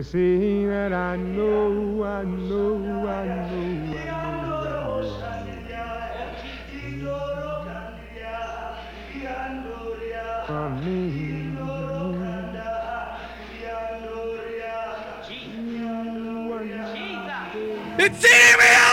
[0.00, 4.46] You see that I know, I know, I know, I know.
[10.46, 11.50] For me.
[17.98, 18.89] It's me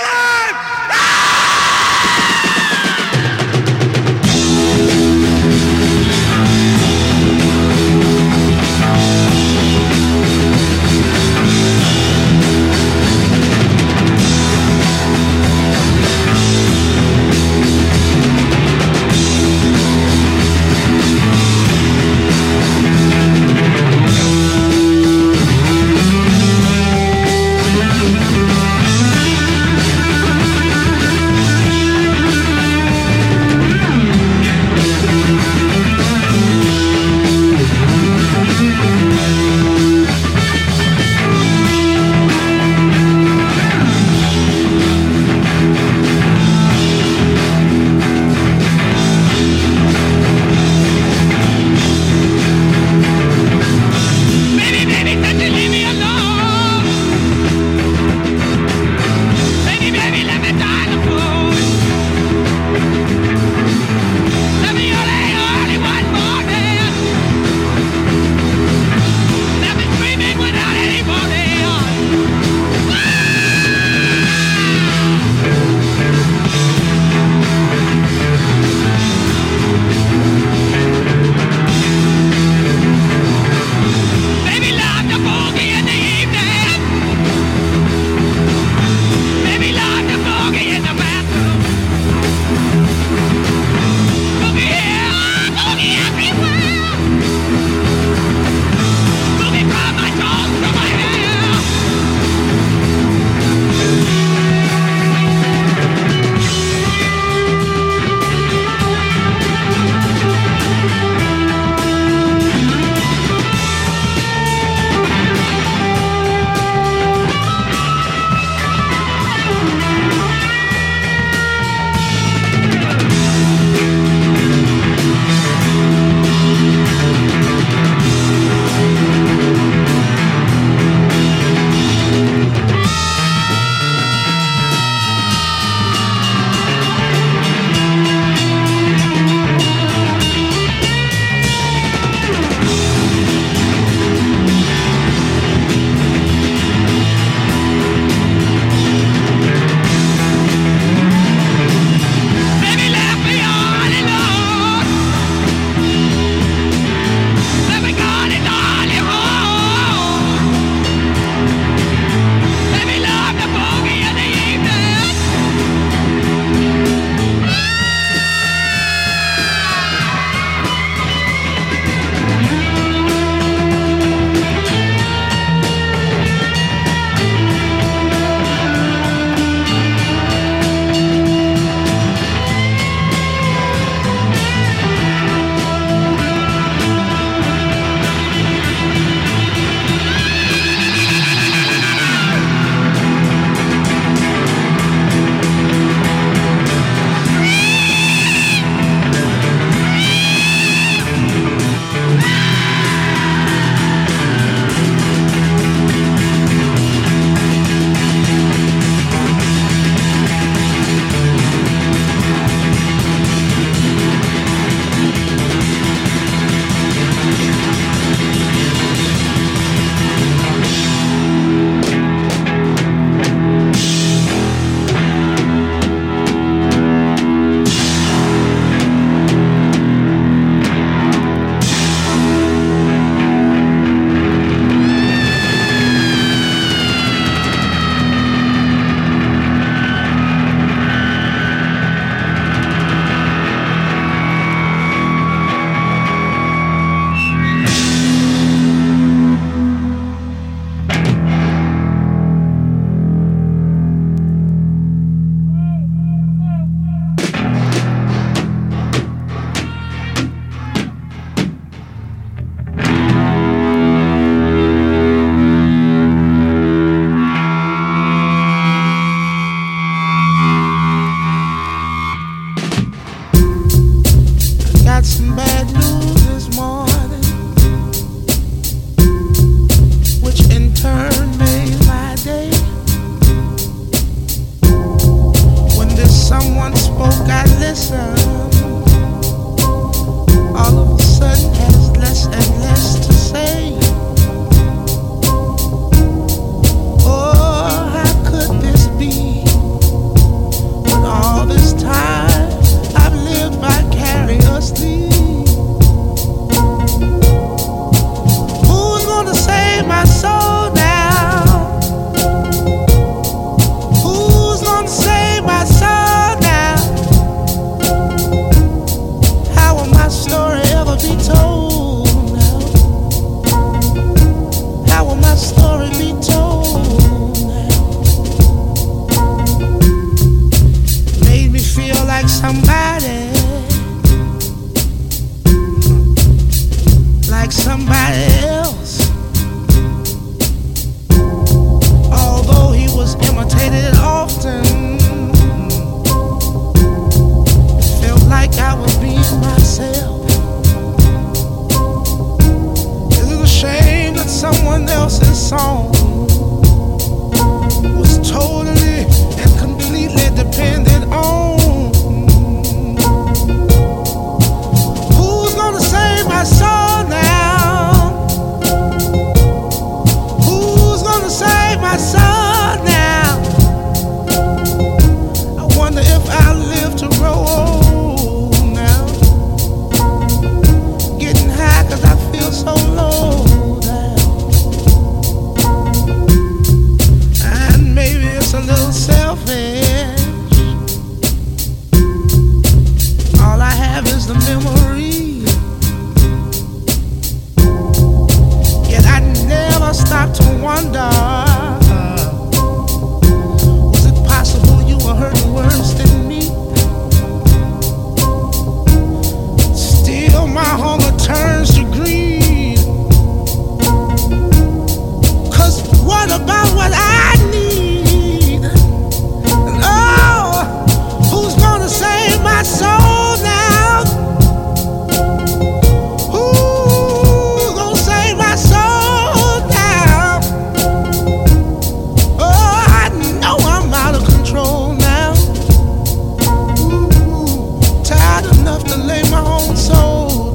[438.88, 440.47] to lay my own soul.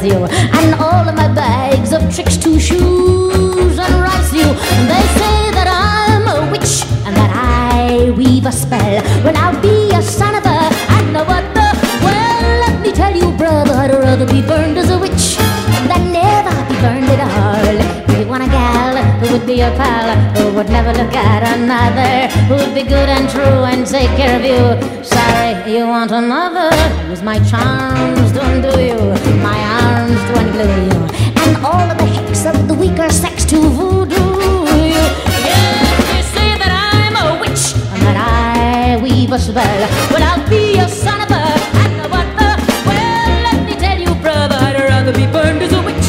[0.00, 0.30] surprise.
[0.54, 4.46] And all of my bags of tricks to shoes and rice you.
[4.88, 5.17] They
[19.58, 24.08] A pal who would never look at another, who'd be good and true and take
[24.10, 25.02] care of you.
[25.02, 26.70] Sorry, you want another?
[27.10, 28.98] Use my charms to undo you,
[29.42, 31.00] my arms to unglue you,
[31.42, 34.14] and all of the hicks of the weaker sex to voodoo
[34.94, 35.02] you.
[35.42, 39.80] Yes, they say that I'm a witch and that I weave a spell,
[40.12, 41.44] but I'll be your son of a
[41.82, 42.48] and a what the.
[42.86, 46.08] Well, let me tell you, brother, I'd rather be burned as a witch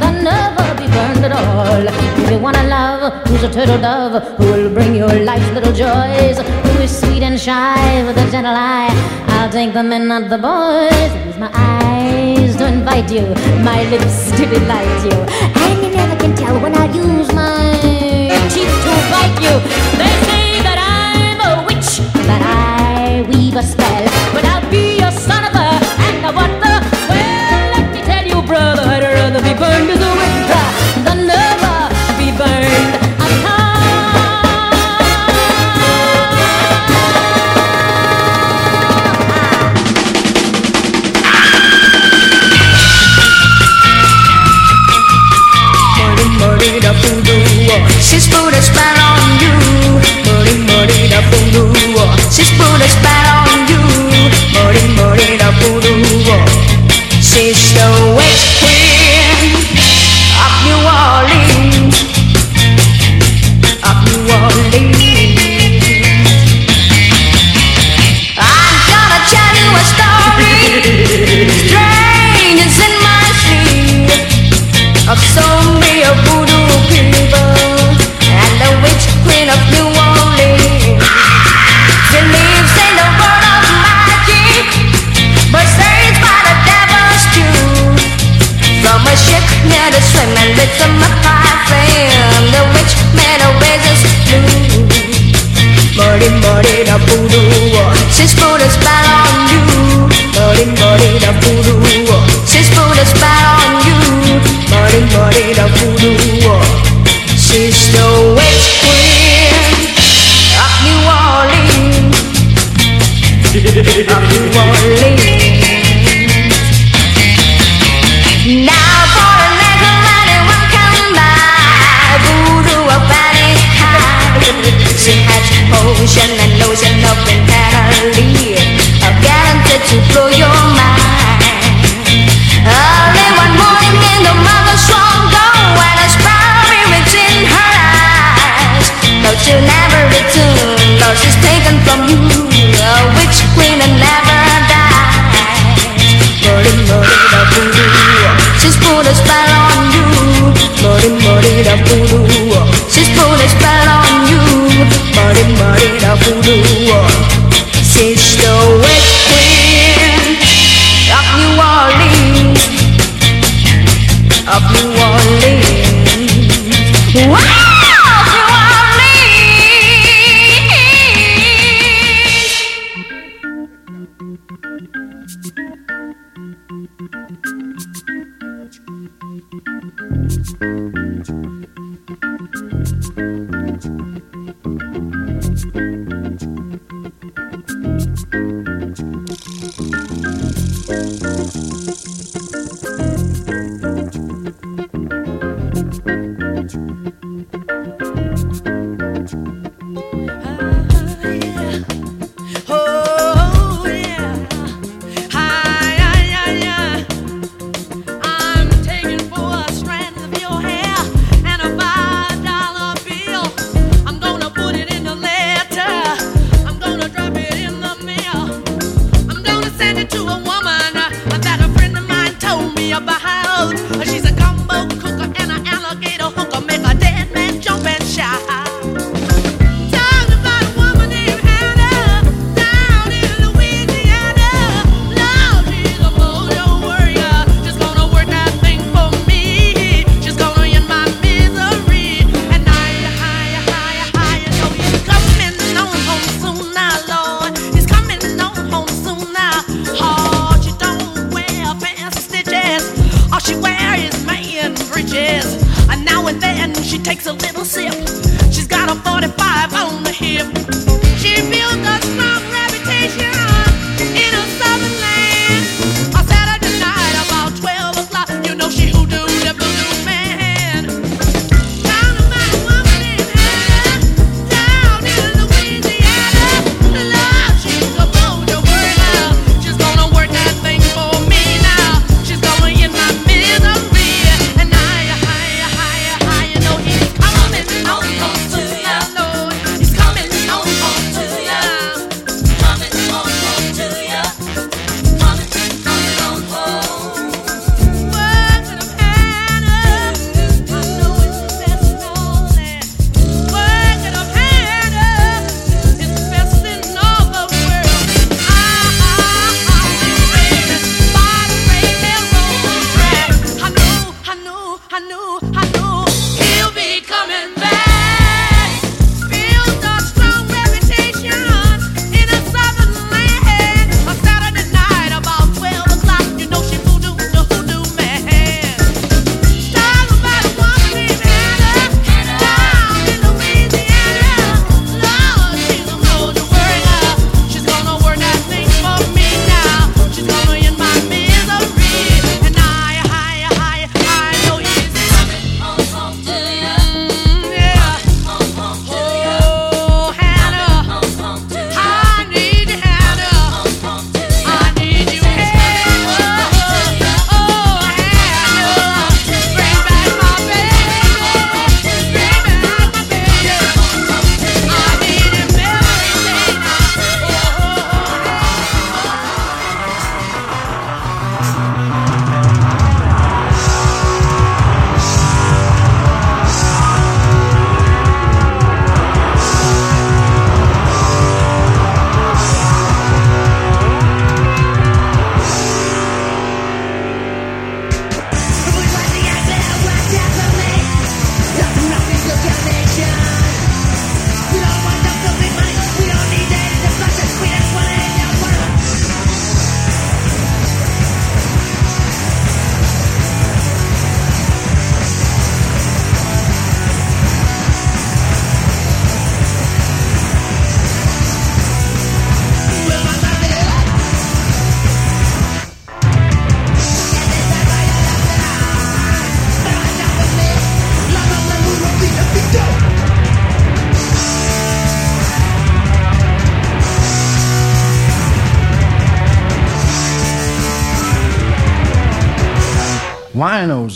[0.00, 2.09] than never be burned at all
[2.40, 6.82] want to love, who's a turtle dove, who will bring your life's little joys, who
[6.82, 8.88] is sweet and shy with a gentle eye.
[9.28, 11.10] I'll take the men, not the boys.
[11.26, 13.26] Use my eyes to invite you,
[13.62, 15.16] my lips to delight you,
[15.62, 17.78] and you never can tell when I'll use my
[18.48, 19.54] teeth to bite you.
[20.00, 23.89] They say that I'm a witch, that I weave a spell.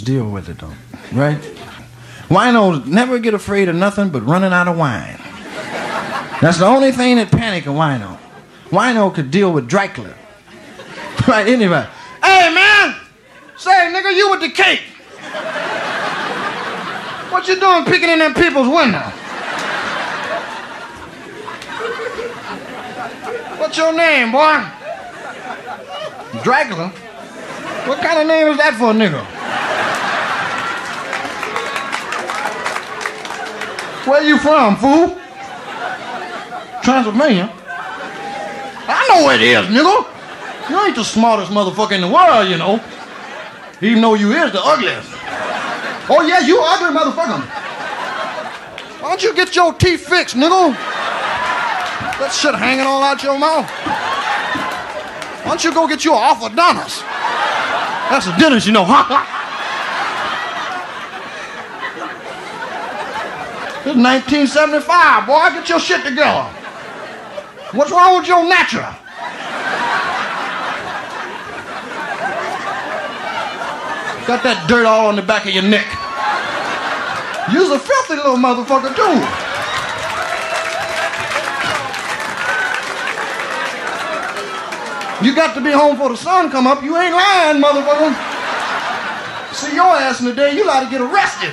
[0.05, 0.75] Deal with it though,
[1.13, 1.39] right?
[2.29, 5.17] Winos never get afraid of nothing but running out of wine.
[6.43, 8.19] That's the only thing that panic a wino.
[8.69, 10.15] Wino could deal with Dracula.
[11.27, 11.89] Right, anybody.
[12.23, 12.97] Hey man!
[13.57, 14.83] Say, nigga, you with the cake.
[17.33, 19.01] What you doing peeking in them people's window?
[23.59, 24.69] What's your name, boy?
[26.43, 26.89] Dracula?
[27.87, 29.25] What kind of name is that for a nigga?
[34.07, 35.17] Where you from, fool?
[36.83, 37.51] Transylvania?
[38.87, 40.71] I know where it is, nigga.
[40.71, 42.81] You ain't the smartest motherfucker in the world, you know.
[43.81, 45.09] Even though you is the ugliest.
[46.11, 47.41] Oh yeah, you ugly motherfucker.
[49.01, 50.75] Why don't you get your teeth fixed, nigga?
[52.19, 53.69] That shit hanging all out your mouth.
[55.45, 57.01] Why don't you go get you an orthodontist?
[58.11, 58.85] That's a dentist, you know.
[63.85, 65.51] It's 1975, boy.
[65.61, 66.49] Get your shit together.
[67.77, 68.89] What's wrong with your natural?
[74.25, 75.85] Got that dirt all on the back of your neck.
[77.53, 79.21] You's a filthy little motherfucker, too.
[85.21, 86.83] You got to be home before the sun come up.
[86.83, 88.17] You ain't lying, motherfucker.
[89.53, 91.53] See your ass in the day, you ought to get arrested.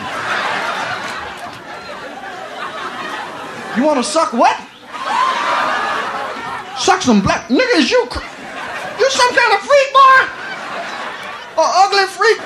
[3.82, 4.56] You want to suck what?
[6.78, 7.90] Suck some black niggas.
[7.90, 10.22] You, you some kind of freak, boy?
[11.58, 12.38] A ugly freak?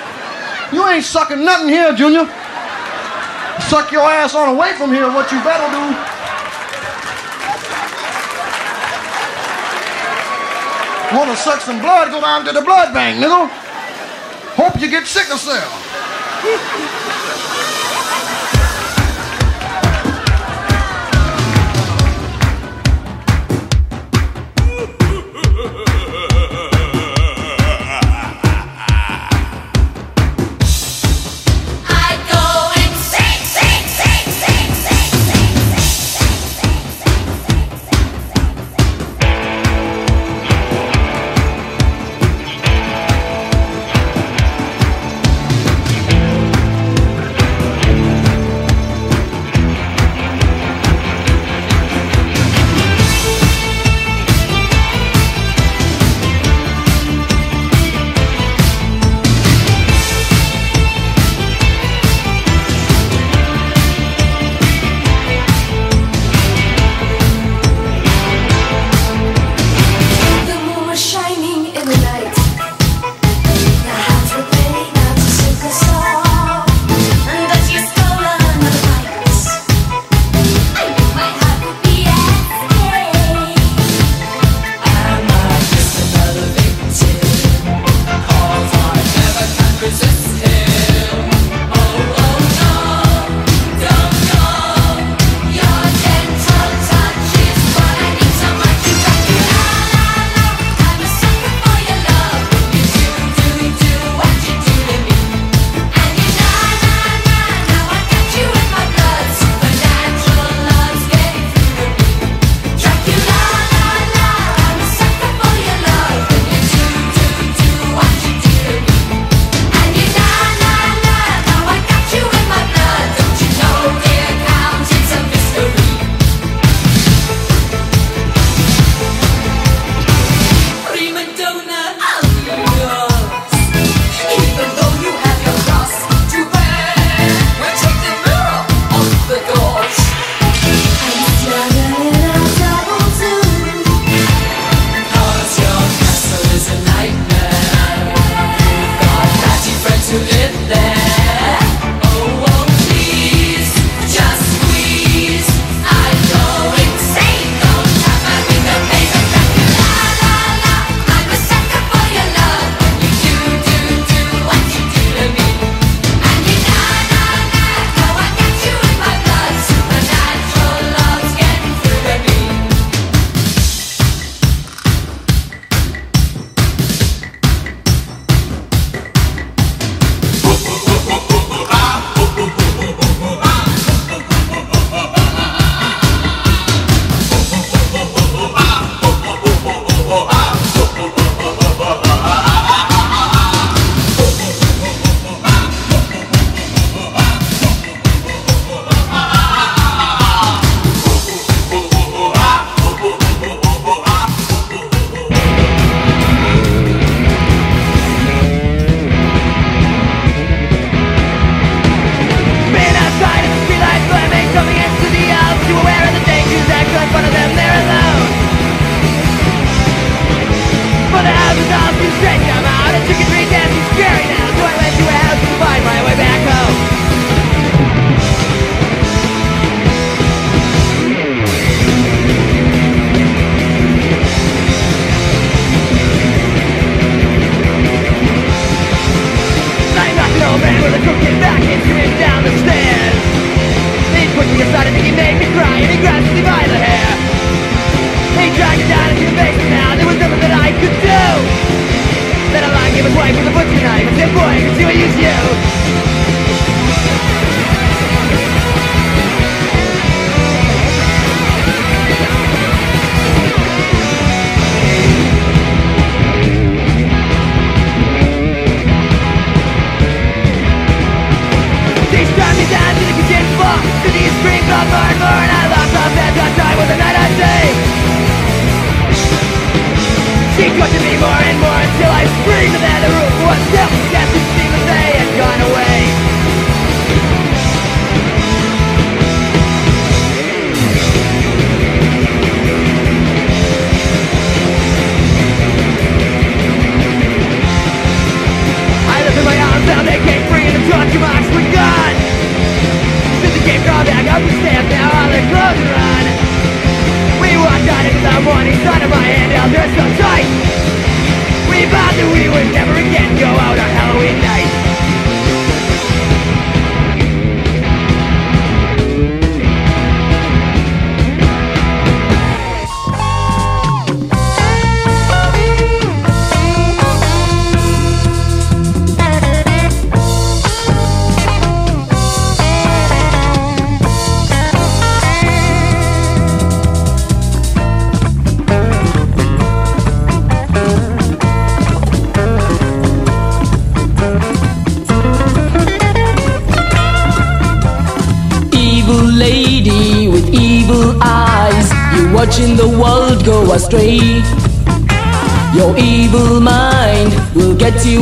[0.71, 2.23] You ain't sucking nothing here, Junior.
[3.67, 5.11] Suck your ass on away from here.
[5.11, 5.83] What you better do?
[11.17, 12.11] Want to suck some blood?
[12.11, 13.49] Go down to the blood bank, nigga.
[14.55, 16.91] Hope you get sickle cell.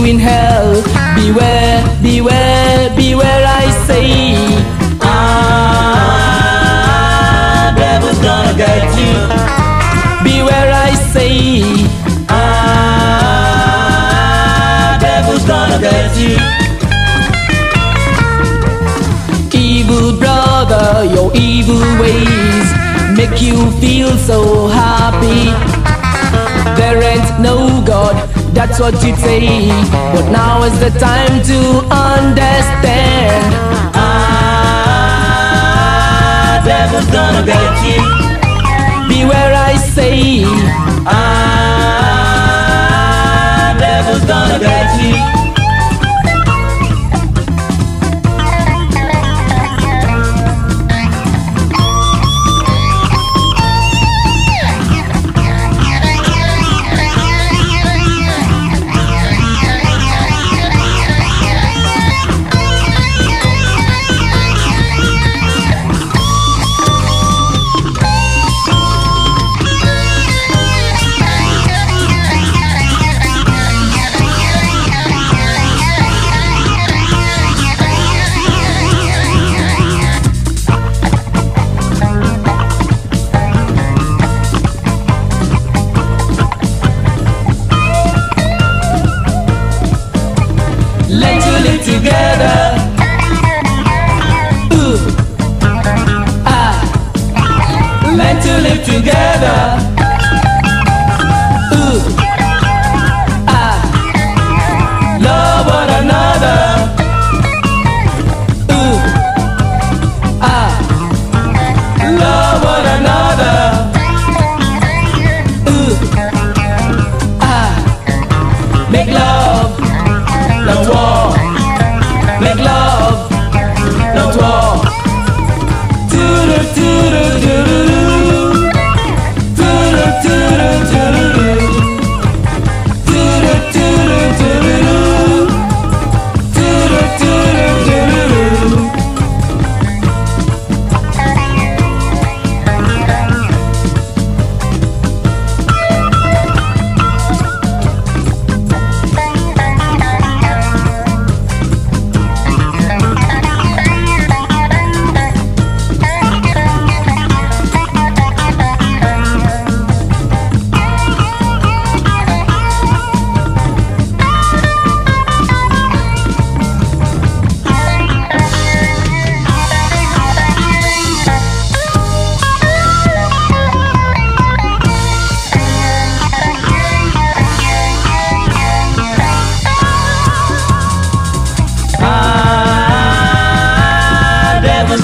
[0.05, 0.42] in hell.
[28.73, 29.67] that's what you say.
[30.15, 31.59] But now is the time to
[31.93, 33.53] understand.
[33.93, 34.73] Ah,
[36.65, 38.01] devil's gonna get you.
[39.07, 40.43] Beware, I say.
[41.05, 41.45] Ah,
[43.77, 44.82] devil's gonna get you.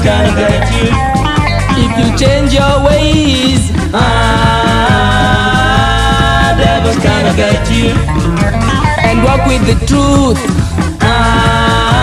[0.09, 0.89] gonna hurt you
[1.85, 3.61] if you change your ways.
[3.93, 3.99] Ah,
[6.57, 7.89] devil's gonna get you
[9.07, 10.39] and walk with the truth.
[11.11, 12.01] Ah,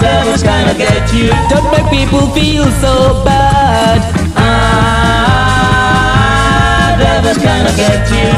[0.00, 1.28] devil's gonna get you.
[1.48, 4.00] Don't make people feel so bad.
[4.36, 5.64] Ah,
[7.00, 8.30] devil's gonna get you.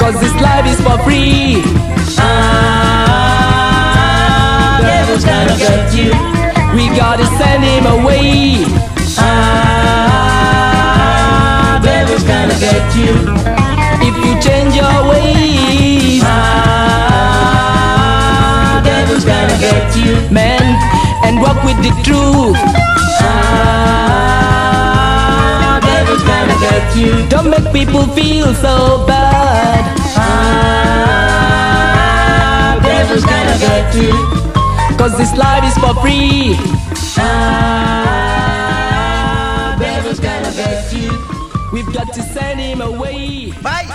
[0.00, 1.62] Cause this life is for free.
[2.20, 3.18] Ah,
[4.80, 6.12] devil's gonna get you.
[6.76, 8.66] We gotta send him away.
[9.18, 10.20] Ah,
[11.82, 13.12] devil's gonna get you
[14.04, 16.22] if you change your ways.
[16.22, 17.32] Ah,
[18.84, 20.60] devil's gonna get you, man,
[21.24, 22.58] and walk with the truth.
[23.24, 24.20] Ah,
[25.80, 27.26] devil's gonna get you.
[27.30, 29.82] Don't make people feel so bad.
[30.18, 31.48] Ah,
[32.82, 34.12] devil's gonna get you.
[34.98, 36.56] Cause this life is for free.
[37.18, 38.16] Ah,
[39.78, 41.10] devil's gonna get you.
[41.72, 43.52] We've got to send him away.
[43.62, 43.86] Bye.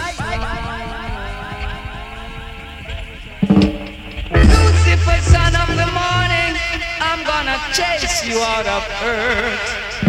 [4.31, 6.55] Lucifer, son of the morning,
[6.99, 10.00] I'm gonna chase you out of earth.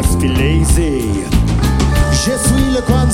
[0.00, 1.26] Must be lazy.
[2.12, 3.10] Je suis le grand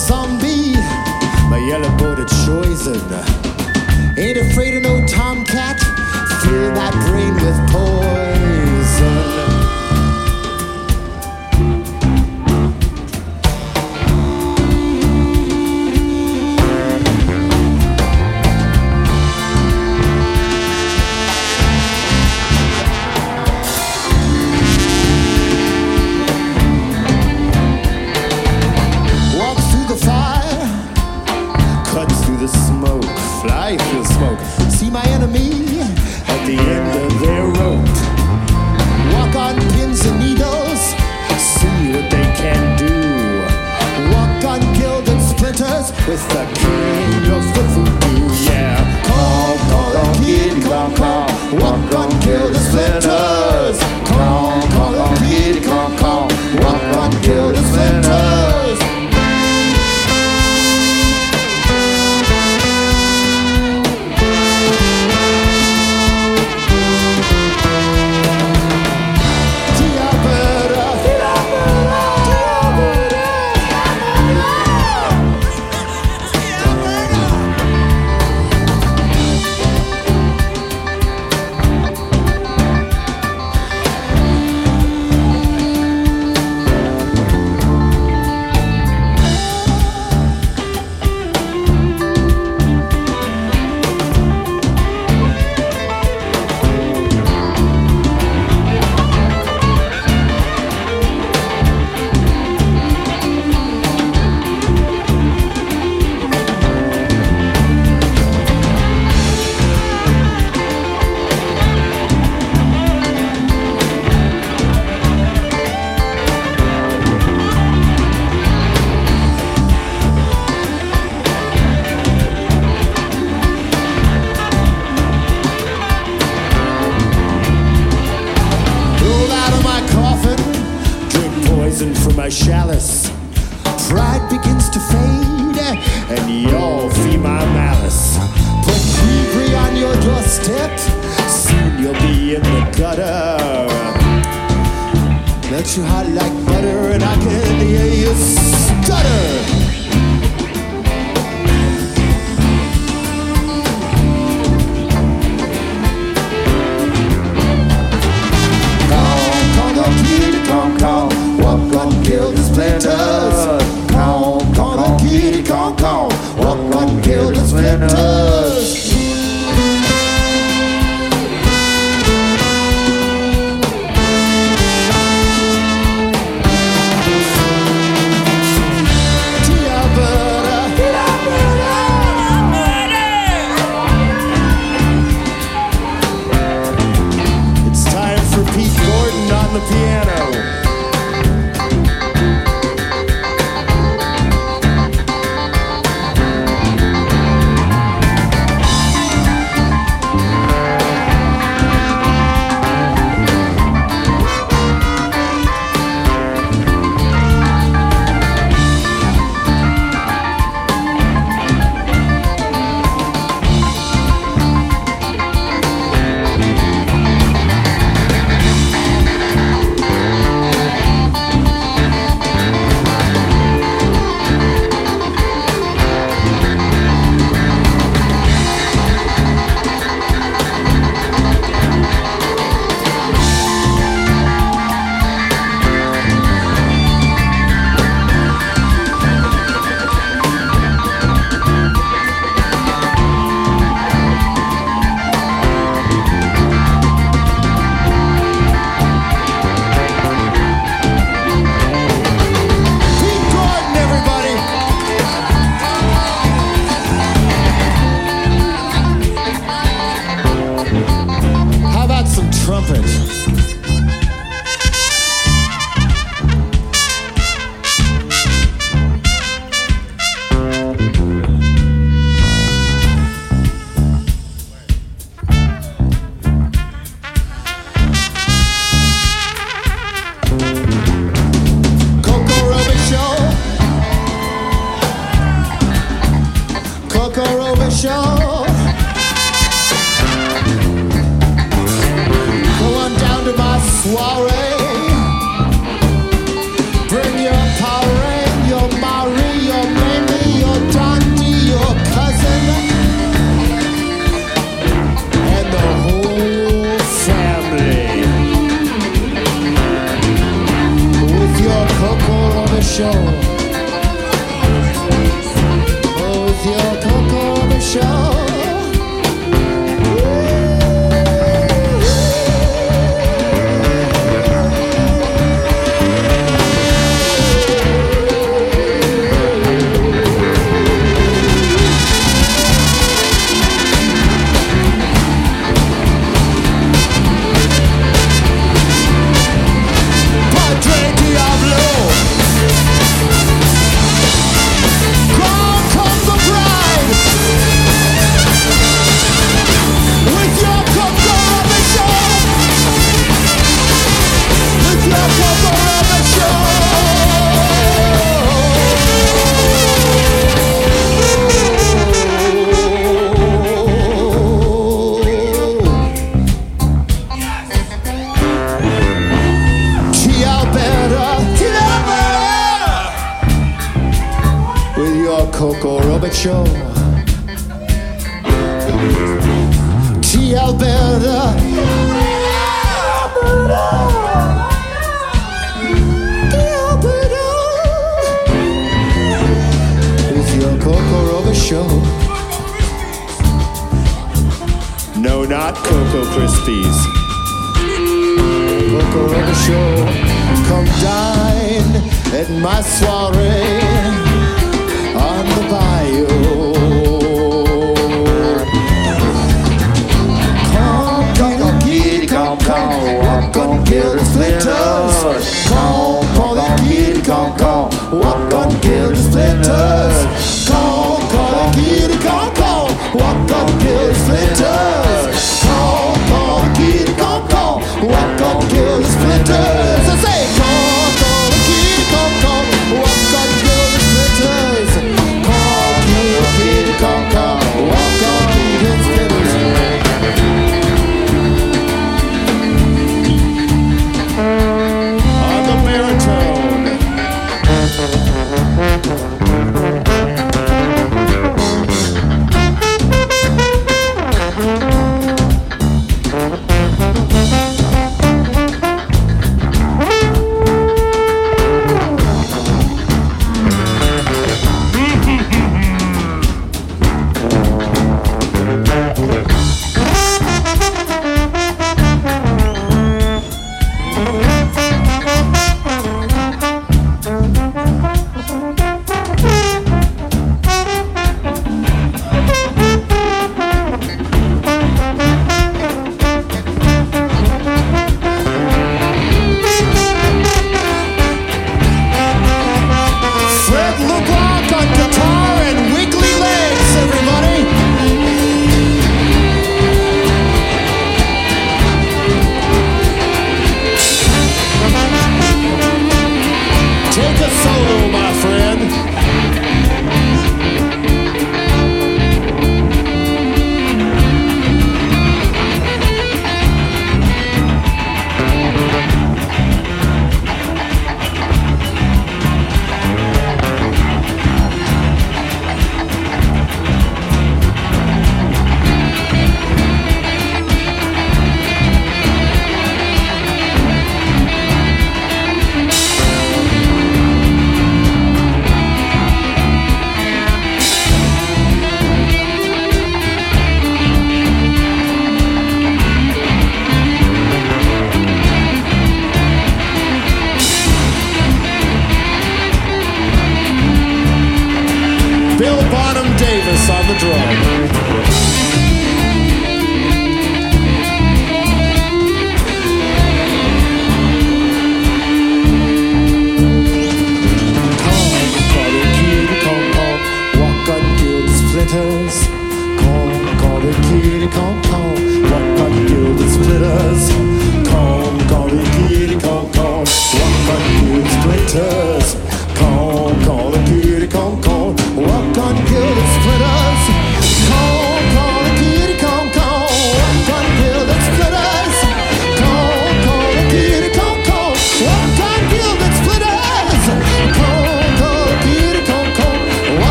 [555.97, 557.46] Bonham Davis on the drum.